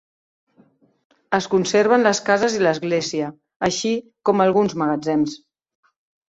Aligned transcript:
Es 1.37 1.47
conserven 1.51 2.05
les 2.07 2.21
cases 2.29 2.55
i 2.61 2.63
l'església, 2.63 3.29
així 3.69 3.93
com 4.31 4.43
alguns 4.49 4.75
magatzems. 4.85 5.39